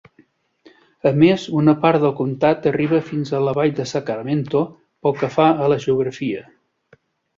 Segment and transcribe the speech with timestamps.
[1.09, 4.63] A més, una part del comtat arriba fins a la Vall de Sacramento,
[5.05, 6.43] pel que fa a la geografia.